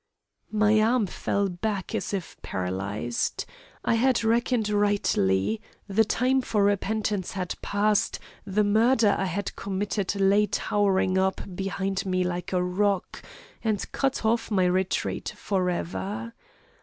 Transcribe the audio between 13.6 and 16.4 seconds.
and cut off my retreat for ever.